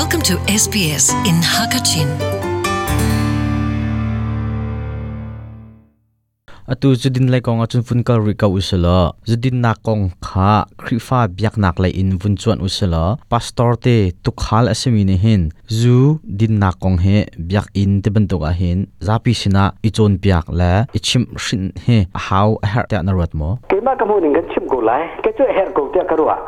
[0.00, 2.08] Welcome to SBS in Hakachin.
[6.72, 9.12] atu judin lai kong achun fun kal ri ka usela
[9.64, 13.02] na kong kha khrifa biak nak lai in vun chuan usala
[13.32, 15.42] pastor te tu khal asemi ne hin
[15.82, 15.96] zu
[16.38, 17.18] din na kong he
[17.52, 18.78] biak in te ban toka hin
[19.10, 21.96] zapi sina ichon biak la ichim shin he
[22.30, 25.02] how her ta na rat mo ke ma ka mo ning ga chim go lai
[25.24, 26.38] ke chu her go ta karwa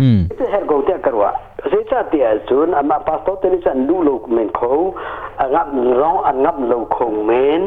[0.00, 1.30] อืมเสียกูเตะกันว่ะ
[1.68, 4.72] เสียชาติอจุนอามาพาสโตเตนีสจะดูโลกเมนเขา
[5.54, 5.68] งับ
[6.00, 7.30] ร้องอันงับโลกคงเม
[7.60, 7.62] น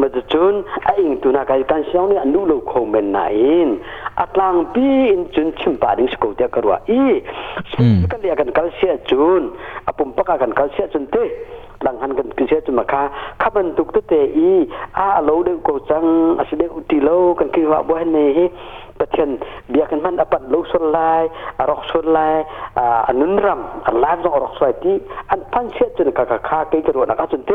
[0.04, 3.76] าจุนไออิงตุนากายการเชียงเนี่ยดูโลกคงเมนนัยน์
[4.18, 7.00] อัตลังปีอินจุนชิมปาดิสกูเตะกันว่ะอี
[7.72, 9.42] สิ่งที่เรียกกันเัลเซียจุน
[9.86, 11.16] อาปุ่มปะกกันเัลเซียจุนเต
[11.82, 13.02] หลังหันกันกินเสียจุมาค่ะ
[13.40, 14.52] ขับมันตุกตัวเตีอี
[14.98, 16.04] อ้าโลเด็กกูจัง
[16.38, 18.30] อาศัยเด็กอุติโลกันคือว่าบ้านนี่
[18.98, 19.30] ปัจจุบัน
[19.70, 21.22] เบียกันมันอปัตโลสลาย
[21.68, 22.34] รักสุลาย
[23.08, 24.96] อนุนรัมอันไลฟ์ของอรักสวยที่
[25.30, 27.52] อันพันเชื่อจนกากาคาเกิดรัวนะก็จนเต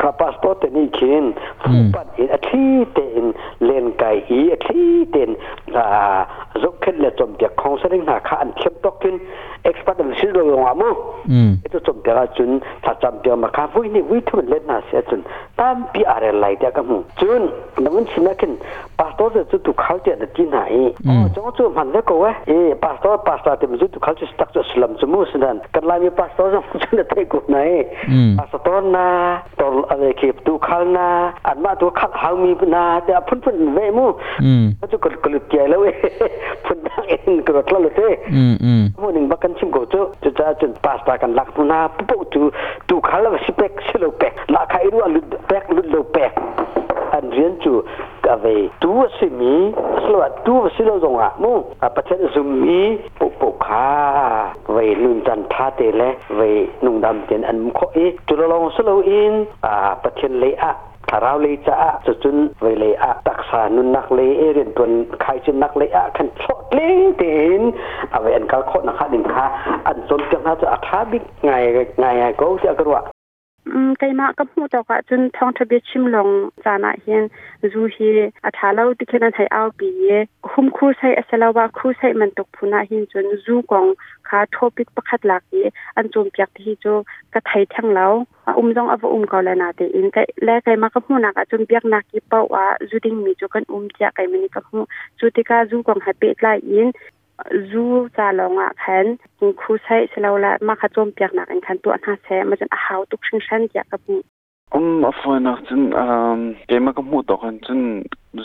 [0.00, 1.26] กระเป๋าสตอตเนี่ยคิด
[1.62, 2.64] ฟุบันอินอธิ
[2.94, 3.24] เตน
[3.64, 5.30] เลนไกอีอธิเตน
[5.76, 5.88] อ่า
[6.62, 9.14] จุกขึ้นเลยจมเดียกของเสด็จนาคาอันเข้มตอกิน
[9.64, 10.90] เอ็กซ์พาต์ตเลชิลโลงอามู
[11.32, 11.50] อืม
[11.86, 12.50] จมเดียกจน
[12.84, 15.20] ถ้าจมเดียกมาคาฟุ้ยนี่วิธีมันเล่นหน่าเสียจน
[15.60, 17.42] ตามปีอะไรไลยเดียกมูจน
[17.84, 18.52] นั่นชิมกิน
[18.98, 22.30] ปั pastor de tu tu khalte de tin hai o chong chu man le ko we
[22.52, 25.98] e pastor pastor te mu tu khalte stak chu slam chu mu sinan kan la
[25.98, 27.82] mi pastor chu chu le te ko nai
[28.38, 31.06] pastor na tor ale ke tu khal na
[31.44, 34.06] an ma tu khal hau mi na te phun phun ve mu
[34.90, 35.92] chu kol kol ke le we
[36.64, 38.08] phun da en ko tla le te
[39.02, 42.24] mu ning bakan chim ko chu chu cha chu pastor kan lak tu na pu
[42.30, 42.50] tu
[42.86, 46.32] tu khal la sipek silo pek la kha iru alu pek lu lo pek
[47.12, 47.72] อันเรียนจู
[48.26, 48.44] กะเว
[48.82, 49.54] ตัวสิมี
[50.02, 52.80] สลวดตัวสิเราจงอ่ะมุ่งอ่ะประเทศสุมี
[53.18, 53.88] ปุบปุขา
[54.72, 56.02] เวลุนจันทาเตเล
[56.36, 56.40] เว
[56.84, 59.34] นุ่งดำเตียนอันมุ่งขอีจุลลงสลวอิน
[59.64, 60.70] อ่าประเทศเลอะ
[61.10, 64.86] ถ้าเราเลยจะอ่ะจะจุนเวเลยอะตักสารนุนนักเลี้ยเรียนตัว
[65.22, 67.62] ใครจะนักเลยอ่ะคันชดเลี้ยงเตียน
[68.10, 69.44] เอาไว้อนกัลโคตรนะคะดิมค่ะ
[69.86, 71.52] อันสมจังน่าจะอาคาบิกไง
[72.00, 72.04] ไง
[72.40, 73.02] ก็จะกระว่า
[73.74, 76.28] อไกมากับหูตอกะจนทองทะเบียชิมลง
[76.64, 77.24] จานะเฮียน
[77.72, 78.10] ซูฮี
[78.44, 80.04] อะทาลอติเคนะไทอาปีเย
[80.50, 81.86] คุมคูไซอะลาวาคู
[82.20, 83.86] มันตกพุนเฮียนจนูกอง
[84.28, 84.40] คา
[84.76, 85.42] ปิกปะคัดลก
[85.96, 86.86] อันจมเปียกที่จ
[87.34, 88.14] กะไททลว
[88.58, 94.80] อุมจองอวอุมกอลนาเตอินไกแลไกมากับหูนกจเปียกนกปาวาจดิงมีจกันอุมจะไกมนิกู
[95.18, 96.88] จติกาูกองฮเปลอิน
[97.70, 97.84] จู
[98.16, 99.06] จาลงอ่ะแผน
[99.38, 104.00] คุณครูใช้เสร็จแล้วละมาขจมเปียกหนักอันคันตัวหน้าแช่มันจะเอาตุกชิ้นชั้นเกี่ยกับ
[104.74, 107.82] um afroi nach zun ehm, gamer kom mod doch en zun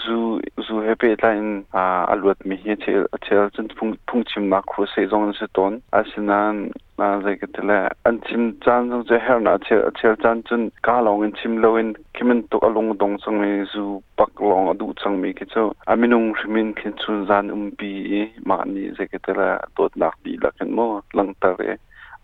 [0.01, 0.17] zu
[0.65, 1.47] zu hepe et lein
[1.81, 5.75] a alwet me hier til at til zun punkt punkt mark ho saison se don
[5.97, 6.59] as sin an
[6.99, 7.69] na se get til
[8.07, 11.33] an tim zan zun ze her na til at til zan zun ga long en
[11.39, 13.83] tim loin kimmen to along dong song me zu
[14.17, 17.45] bak long a du zang me ket so a min un shimin ken zun zan
[17.55, 17.89] um bi
[18.21, 19.35] e ma ni se get til
[19.77, 21.71] dort nach bi la ken mo lang tare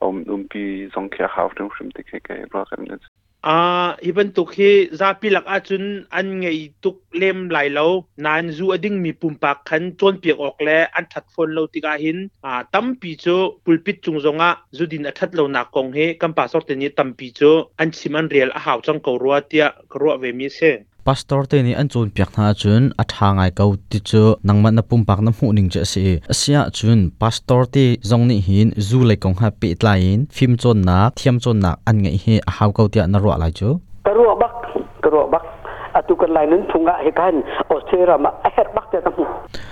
[0.06, 3.04] um um bi zon ke haft um shim te ke ke bra ken net
[3.52, 4.70] uh even to khi
[5.02, 9.52] za pilak a chun an ngei tuk lem lai lo nan zu ading mi pumpa
[9.70, 13.36] khan chon piak ok le an that phone lo tika hin a tam pi cho
[13.64, 17.28] pulpit chung zonga zudin a that lo na kong he kampa sort ni tam pi
[17.40, 20.72] cho an chiman real a hau chang ko ruatia ko ro ve mi se
[21.08, 24.76] pastor te ni an chun piak na chun a tha ngai ko ti chu nangman
[24.78, 26.04] na pum pak na mu ning che si
[26.34, 30.78] asia chun pastor te zong ni hin zu lai kong ha pe tlain phim chon
[30.90, 33.70] na thiam chon na an ngai he a hau ko tia na ro lai chu
[34.08, 34.54] karu bak
[35.06, 35.46] karu bak
[36.02, 37.36] atukan lain nun thunga hekan
[37.76, 39.26] ostera ma aher bak ta tamu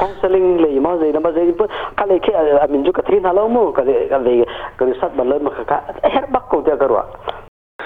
[0.04, 1.68] counseling le ma zai na ma zai pu
[2.00, 4.34] kale ke amin ju ka thin halo mu kale kale
[4.80, 5.80] kale sat balon ma ka
[6.12, 7.04] aher bak ko ta karwa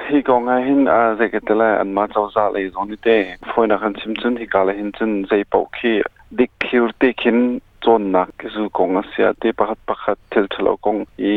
[0.09, 3.15] hi ko nga hin a ze ke tela an ma chau za le zoni te
[3.51, 5.91] foina khan chim chun hi ka le hin chun zai pau khi
[6.39, 7.41] dik khir te khin
[7.85, 11.01] chon na ke su ko nga sia te pakhat pakhat thel thelo kong
[11.33, 11.35] i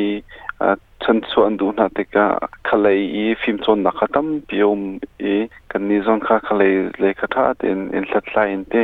[1.06, 2.24] chan chu an duhna te ka
[2.68, 4.82] khalai i phim chon na khatam piom
[5.30, 5.32] e
[5.74, 6.68] kan ni zon kha khalai
[7.04, 8.82] le kha tha ten in lat la in te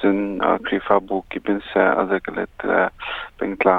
[0.00, 0.18] chen
[0.68, 2.66] krifa bu ki pen sa aza kalet
[3.40, 3.76] pengtla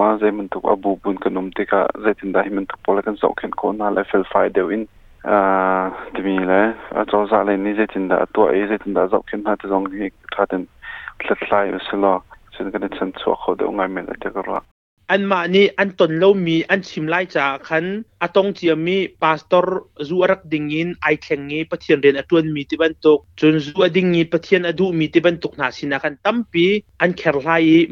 [0.00, 3.02] ma ze mun tu abu bun kanum te ka ze tin da himen tu pol
[3.08, 4.86] kan zok ken ko na le fel fai de win
[5.38, 5.38] a
[6.16, 6.60] de mi le
[7.02, 9.44] a zo za le ni ze tin da to e ze tin da zok ken
[9.50, 10.68] ha te zong ni kha ten
[11.30, 12.14] lat la yu e selo
[12.58, 14.62] chen kan ne chen chu kho de ngai men te ka
[15.10, 17.84] อันมานี่อันตนเรามีอันชิมไล่จากคัน
[18.22, 26.66] อาตงเจียมีปาสตอร์รู้รักดิ้งินไอแข็งงี้ประเทนเรียนอตวนมีติบันตกจนรู้ดิ้งงี้ประเทนอดูมีติบันตกนาสินะกันตั้มปี
[27.02, 27.48] อันแข็งไร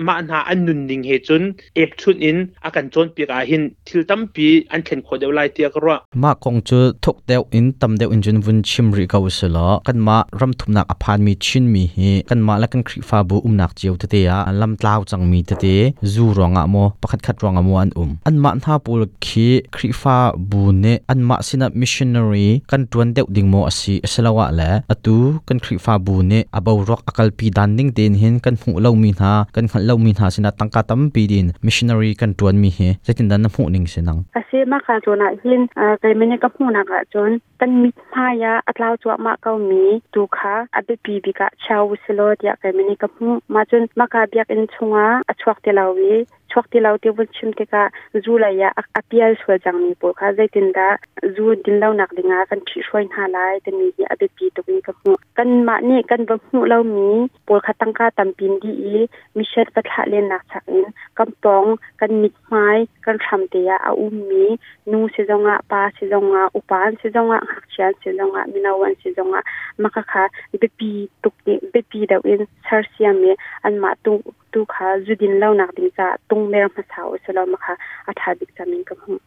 [0.06, 1.42] มาหนาอันนุนดิ้งเหตุจน
[1.76, 11.96] เอกชุดอินอากันจนเปีกอาหินทิลตั้มปีอันเข็งขวดเดลไลเตียกรัวมาคงจะทุกเดวอินตั้มเดวอินจนวุนชิมริกาวสละกันมารำทุนักอภานมีชินมีเฮ
[12.30, 15.80] กันมาและกันคริฟาบูอุมนักเจียวเตียลำต้าจังมีเตีย
[16.12, 25.76] จูรองอ่ะโมประคัดคัดรองอ่ะโมอันอุมอันมาท้าปูลคีคริฟา a bune anma sina missionary kan tuan deuh dingmo asi selawa le atu kan khri
[25.84, 29.32] fa bune abau rok akal pi dan ding den hin kan hmu lo mi na
[29.54, 32.88] kan khan lo mi na sina tangka tam pi din missionary kan tuan mi he
[33.06, 35.62] zekin dan na hmu ning senang ase ma ka chona hin
[36.02, 39.52] kai mene ka hmu na ka chon kan mi ma ya atlaw chu ma ka
[39.68, 43.62] mi tu kha abe pi bi ka chau selo dia kai mene ka hmu ma
[43.70, 46.14] chon ma ka biak in chunga achwak te lawi
[46.52, 47.82] ช่วงที่เราที่ยวชิมที่กะ
[48.24, 50.88] จูเลยาอภิยาสวยจังมีปุ๊กค่ะใจตินดา
[51.34, 52.58] จูดินเล่าหนักดิงากัน
[52.88, 57.08] ช่วยหาลายแต่มีอเบปีตรงนี้กับหูกันมาเนี่ยกันบงหูเรามี
[57.46, 58.94] ปุ๊กค่ะตั้งค่าตั้มปินดีี
[59.36, 60.86] มิเชตปะทะเลนหนักสักอิน
[61.18, 61.64] กำปอง
[62.00, 62.66] กันมิดไม้
[63.04, 64.44] กันทำเตียอาอุ้มมี
[64.90, 69.40] นูเสจงะปาเสจงะอุปานเสจงะหักเชียนเสจงะมินาวันเสจงะ
[69.82, 70.22] มักค่ะ
[70.60, 70.90] เบปี
[71.22, 73.30] ตุกเบปีเดวินซาร์เซียมี
[73.64, 74.14] อันมาตุ
[74.52, 77.56] tu kha zudin lo nak ding cha tung mer ma sa o se lo ma
[77.64, 77.74] kha
[78.10, 79.18] a tha dik cha min ka hum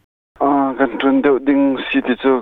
[0.46, 0.48] a
[0.80, 2.34] kan tun de ding si ti chu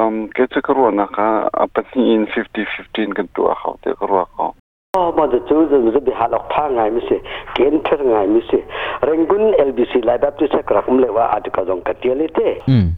[0.00, 1.28] um ke cha ka ro na kha
[1.64, 4.52] a pa ni in 50 15 kan tu a kha te ka ro kha
[5.00, 7.16] อมาดูจูจูจะไปหาลอกทางไงมิช่
[7.54, 8.58] เกณฑ์เทงไงมิช่
[9.04, 12.48] เร่งกุนเอลบีซีไลแบบที่สักระทมเลว่าอาจจะกระองกติเเลต้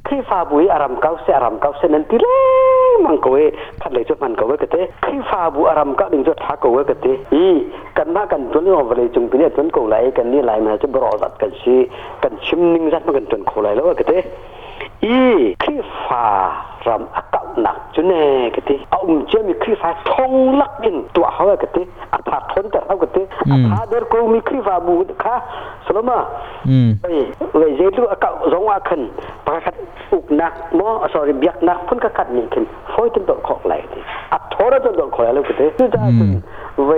[0.06, 2.26] ที่ฟาบุยอารามเก้าเสอารามเก้าเสนันติเล
[2.94, 3.36] ยมังกเว
[3.82, 7.44] ขัดเลยจุดมันกเวกเต้ที่ฟาบุอารามเก้าดึงจุดทักกเวกเต้อี
[7.98, 11.74] กันมากันตัวนี้ออกเลยจงปีนี้ตัวนี้กงไล่กันนี่ไล่มาจะบรอดัดกันสิ
[12.22, 14.18] กันชิมนิ่งจัดมากันตัวนี้กงไล่แล้วกเต้
[15.04, 15.18] อี
[15.62, 15.76] คริ
[16.06, 16.26] ฟา
[16.88, 21.82] รำอักหนักจุเน่กติเอาอุ้มเจมีคริฟาทองลักอินตัวเขากติ
[22.12, 23.22] อัฐาทนแต่เขากติ
[23.52, 25.34] อัฐาเดรกูมีคริฟาบูดค่ะ
[25.86, 26.18] สลมา
[27.00, 27.04] ไป
[27.58, 29.00] เลยเจตุอักสองอาขึ้น
[29.46, 29.74] ประกัด
[30.12, 33.98] อุกนักมอสอรเบียกนักพ้นกัดมีขึ้นฟอยตันดอกขอกไหลดิ
[34.32, 36.30] อัทอระตันดอกขอกไหลกติคือจาคุณ
[36.86, 36.90] เว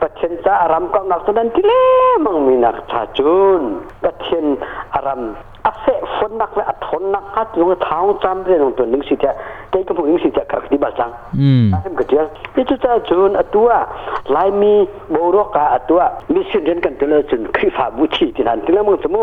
[0.00, 1.80] ประเทนจะอารมก็นักตอนนั้นที่เล่
[2.24, 3.62] มังมีนักชาจุน
[4.02, 4.46] ปัะเทน
[4.94, 5.22] อารม
[5.66, 5.86] อาเส
[6.16, 9.32] ฟนนักและอัดทนนักอัดยงท้าวจำเรื่องตัวหนึ่งสิเจ้า
[9.70, 11.10] แกก็พูดนึงสิเจ้าขักที่บ้าจัง
[11.40, 12.22] อืมนั่นก็เจยา
[12.54, 13.68] ที่จุดจ้จนอัตัว
[14.32, 14.72] ไลมี
[15.12, 16.00] โบรกาอัตัว
[16.34, 19.22] มิสิ่งเดนกันตัวเลยจนคริฟาบุชีที่นั่นที่นั่นมึงสมุ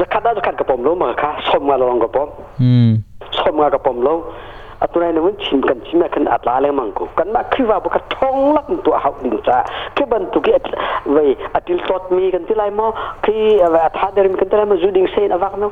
[0.00, 2.28] จะขัดได้จะขัดกระผมลงมาค่ะสมมาลองกระผม
[3.42, 4.18] สมมากระผมลง
[4.92, 9.56] ตุไรนั้นชิมกันชิมกันอัตลาเลมังกูกันมาคิอว่าบุกทองลักตัวหักดินงจ้า
[9.96, 10.60] คือบรรทุกี้
[11.12, 11.22] ไว้
[11.56, 12.86] อติลตอดมีกันที่ไรมอ
[13.24, 15.68] คืออวฮาเดเริมกันที่ไรมอจูดิ้งเซนอวักนั้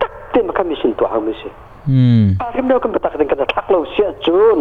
[0.35, 1.43] ตมคมิชินตัวมิช
[1.91, 2.91] อืมเรื่อกัน
[3.31, 4.57] กันทักเลาเสียจูน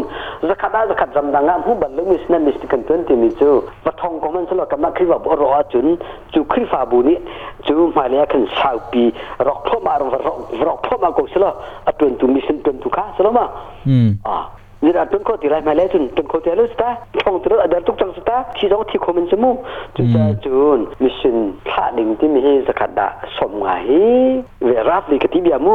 [0.48, 3.50] จะขัดได้จะขัดจำดังงานผู้บัลลังก์มิสเนมิสติกันตัวนี้มิจู
[3.84, 5.86] มาทองก็มันสลกับนักขีว่าบรอจน
[6.32, 7.14] จูขีฟาบุนี
[7.66, 9.02] จูมาเลียกันชาวปี
[9.46, 11.44] รอกพ่อมารอกรอกพ่อมากูสล
[11.86, 13.38] อตัวนี้มิชินตัวนี้ค่ะสลม
[13.88, 13.96] อื
[14.26, 14.34] อ่
[14.84, 16.88] นี่อเราต้นค้อตีไรมาแล้วจุนป็นข้อตีแล้สตา
[17.22, 19.50] ท่องตัวอาจารย์ทุกจังสตาที่ต้องที่คอมเมนต์สมุ
[19.96, 21.36] จุดจุนมิชิน
[21.68, 23.88] พระดิ่งที่มีสกัดดะสมไย
[24.66, 25.74] เวรัฟดีกทีติบยามู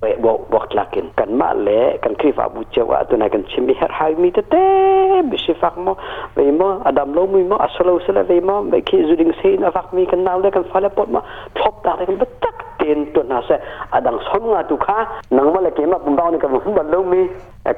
[0.00, 4.66] ไปบอกบอกลักินกันมาเล้กันคือฝาบุเจวะตัวนั้นกันชิมิฮาร์ไฮมีเตเต้
[5.30, 5.86] บิชิฟักโม
[6.34, 11.20] เวโมอาดัมโลมีโมอัสโลสเลเวโมเไปคิดจุดิงเซนอาฟักมีกันน่าเลกันฟาเลปอดมา
[11.58, 13.60] ทบตาเลกันเบตัก ten tu na se
[13.92, 14.98] adang som nga tu kha
[15.36, 17.22] nang ma le ke ma pum daw ni ka hum bẩn lo mi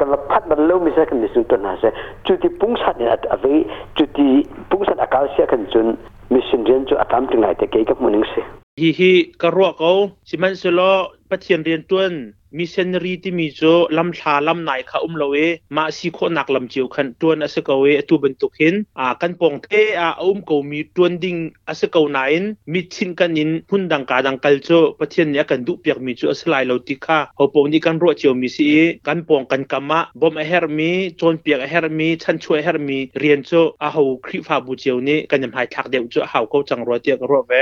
[0.01, 1.91] ka la phat ban lo mi se kan sun tu na se
[2.25, 3.55] chu ti pung ở ni at ave
[3.97, 4.27] chu ti
[4.71, 5.89] pung sat sẽ se kan chun
[6.33, 8.41] mission riêng chu atam ti ngai te ke ka muning sẽ,
[8.81, 10.91] hi hi ka ro xin siman se lo
[11.31, 12.15] pathian rian tuan
[12.59, 13.63] มิเซนรีที่มีโจ
[13.99, 15.37] ลำชาลำไหนค่ะอุ้มเราเอ
[15.77, 19.69] มาสิโคหนักลำเจียวขันตัวนนสกเวตัวเป็นตุกหินอ่ากันปองเท
[20.01, 21.37] อาอุ้มกามีตัวดิ่ง
[21.69, 22.43] อสกวนหน
[22.73, 24.69] มิชินกันยินพุ่นดังกาดังกัลโจ
[24.99, 28.71] ประเทศเนี้ยกันดุเปียกมีโจอสไลเราติค่ะเขาปองนี่กันรัวเจียวมีสี
[29.07, 30.91] กันปองกันกามะบอมเอเฮอร์มี
[31.21, 33.51] จนเปียกเฮอร์มีชันช่วยเฮอร์มีเรียนโจ
[33.83, 37.53] อาหูคริฟาบูเจียวนี้กันยำหายทักเดียวโจเขาเขาจังรัวเตียกรัวแว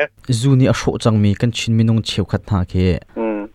[0.40, 2.74] จูนี่อโศจังมีกันชินมินงเชียวขัดนาเค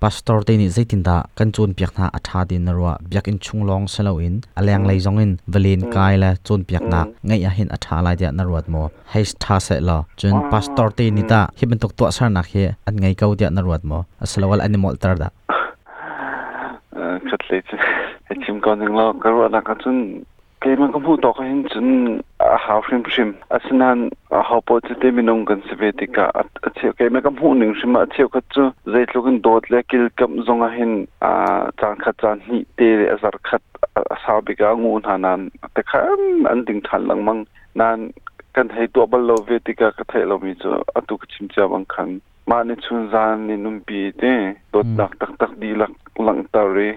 [0.02, 4.18] pastor te ni zaitin da kan chun piakna atha din narwa biak in chunglong selo
[4.28, 8.16] in aleng lai zong in valin kai la chun piakna ngai a hin atha lai
[8.20, 8.84] dia narwat mo
[9.14, 12.64] heis tha se la chun pastor te ni ta hiben tok to sar na khe
[12.88, 15.28] an ngai kau dia narwat mo aslawal animal tar da
[17.30, 17.70] khatlech
[18.44, 19.98] chim kon nglo karwa la ka chun
[20.62, 21.88] ke man ko pu to ka hin chun
[22.54, 26.30] hafrin shim asinan hapo chite minong kan sebetika
[26.68, 30.70] achhe ke me kam huning shim achhe kha chu zaitlokin dot le kil kam zonga
[30.76, 30.94] hin
[31.30, 31.32] a
[31.82, 37.24] chang kha chan hi te azar khat sabika ngun hanan te khan anding thal lang
[37.32, 37.42] mang
[37.84, 38.06] nan
[38.58, 41.88] kan hei to bal lo vetika ka thai lo mi chu atuk chim cha bang
[41.98, 42.14] khan
[42.54, 44.34] ma ni chun zan ni numpi te
[44.78, 45.92] dot tak tak tak di lak
[46.30, 46.90] lang ta re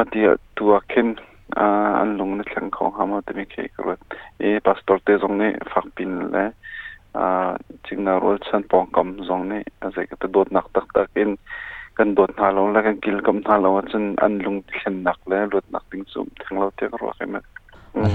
[0.00, 1.14] matia tua ken
[1.56, 3.98] an lung na tlang khong hama te mi khei kawat
[4.40, 6.44] e pastor te zong ne phak pin le
[7.22, 7.24] a
[7.86, 11.10] ching na rol chan pong kam zong ne a zai ka dot nak tak tak
[11.22, 11.36] in
[11.96, 15.18] kan dot na lo la kan kil kam na lo chan an lung tlen nak
[15.30, 17.40] le lot nak ting sum thang lo te ro khe ma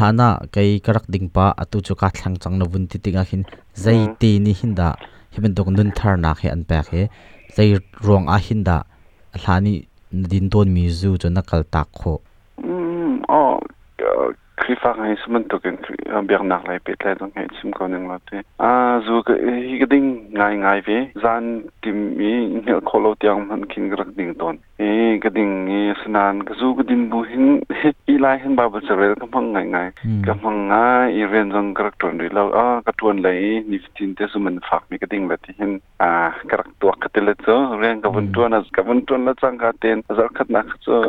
[0.02, 3.44] hana kai karak ding pa atu chu ka thlang chang na bun ti tinga hin
[3.84, 4.88] zai ti ni hin da
[5.34, 7.02] hemen dok nun thar na khe an pa khe
[7.56, 7.70] zai
[8.08, 8.78] rong a hin da
[9.46, 9.74] lani
[10.32, 12.14] din ton mi zu cho nakal tak kho
[14.68, 15.60] 그리파가 있으면 또
[16.28, 18.42] 병나라에 배타던 게 지금 거는 것 같아.
[18.58, 19.24] 아, 저
[19.64, 24.60] 이게 딩 나이 나이비 잔 팀이 콜로티앙만 킹그럭 딩돈.
[24.80, 27.62] e kading e sanan kazu kadin bu hin
[28.14, 29.90] i lai hin ba ba sare ka mang ngai ngai
[30.26, 34.14] ka mang nga i ren jong character ri lo a ka tuan lai ni tin
[34.16, 36.10] te su man phak mi kading la ti hin a
[36.50, 39.34] karak tu ka te le cho ren ka bun tuan as ka bun tuan la
[39.42, 41.02] chang ka ten zar khat na cho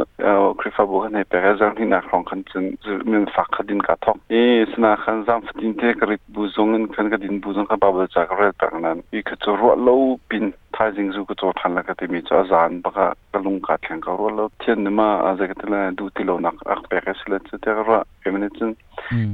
[0.62, 2.70] kri fa bu ne pe ga zar ni na khong khan chen
[3.10, 6.48] min phak ka din ka thok e sana khan zam tin te ka ri bu
[6.56, 9.20] zong kan ka din bu zong ka ba ba cha ka re tang nan i
[9.30, 9.98] ka cho ro lo
[10.32, 12.98] pin ทายจิงซูก็ตัวทันละก็ติมีจ้าจานปะก
[13.32, 18.70] กะลุงกัดแข่งกับว่าแล้เทียนนี่มาอาจจะก็ติละดูติโลนักอักเปกสิละจะแต่ว่าแกมันจิน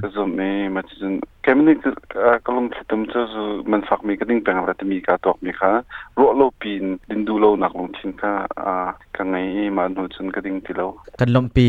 [0.01, 1.91] ก็จะมีมาจินแกมันิ็
[2.45, 3.21] กะลุงที่ตถ้มจะ
[3.71, 5.71] มันฝากมีก็ดิ่งเป็นอะไรที่มีการตอกมีค่ะ
[6.19, 8.33] รัวโลปีนดินดูเโลนักลงทิ้งค่ะ
[8.65, 8.73] อ่า
[9.17, 9.37] กังไง
[9.77, 10.83] มาหนูจินก็ดิ่งติโล
[11.21, 11.67] กันลมปี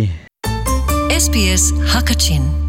[1.23, 2.64] SBS Hakachin